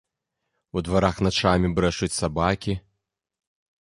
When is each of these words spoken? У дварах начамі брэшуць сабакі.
У 0.79 0.81
дварах 0.85 1.19
начамі 1.27 1.67
брэшуць 1.79 2.11
сабакі. 2.21 2.73